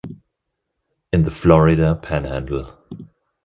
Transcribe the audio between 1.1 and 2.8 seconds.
In the Florida panhandle.